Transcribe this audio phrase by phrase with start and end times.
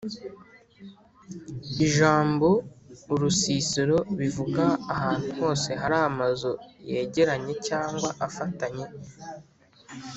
[1.85, 6.51] ijambo’’urusisiro’’bivuga ahantu hose hari amazu
[6.91, 8.85] yegeranye cyangwa afatanye